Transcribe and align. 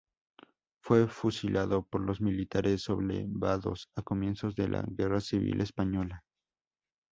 Fue 0.83 1.07
fusilado 1.07 1.83
por 1.85 2.01
los 2.01 2.21
militares 2.21 2.81
sublevados 2.81 3.91
a 3.95 4.01
comienzos 4.01 4.55
de 4.55 4.67
la 4.67 4.83
Guerra 4.87 5.21
Civil 5.21 5.61
Española. 5.61 6.23